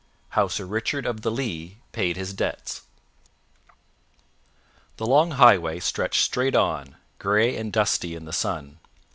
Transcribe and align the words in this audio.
How 0.29 0.47
Sir 0.47 0.65
Richard 0.65 1.05
of 1.05 1.21
the 1.21 1.29
Lea 1.29 1.77
Paid 1.91 2.17
His 2.17 2.33
Debts 2.33 2.81
THE 4.97 5.05
LONG 5.05 5.33
HIGHWAY 5.33 5.79
stretched 5.79 6.23
straight 6.23 6.55
on, 6.55 6.95
gray 7.19 7.55
and 7.55 7.71
dusty 7.71 8.15
in 8.15 8.25
the 8.25 8.33
sun. 8.33 8.79